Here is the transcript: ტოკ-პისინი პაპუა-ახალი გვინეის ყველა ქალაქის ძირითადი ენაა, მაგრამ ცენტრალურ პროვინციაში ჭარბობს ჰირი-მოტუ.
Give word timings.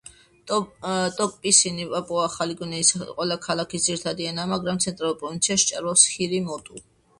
ტოკ-პისინი 1.17 1.85
პაპუა-ახალი 1.91 2.57
გვინეის 2.63 2.91
ყველა 3.03 3.39
ქალაქის 3.45 3.87
ძირითადი 3.91 4.29
ენაა, 4.33 4.51
მაგრამ 4.55 4.83
ცენტრალურ 4.89 5.23
პროვინციაში 5.23 5.71
ჭარბობს 5.75 6.11
ჰირი-მოტუ. 6.19 6.87